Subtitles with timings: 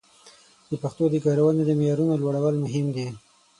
[0.69, 3.07] د پښتو د کارونې د معیارونو لوړول مهم دي.